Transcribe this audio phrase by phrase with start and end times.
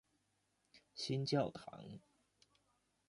[0.95, 1.99] 新教堂。